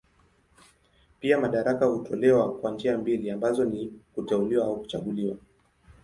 [1.19, 5.37] Pia madaraka hutolewa kwa njia mbili ambazo ni kuteuliwa na kuchaguliwa.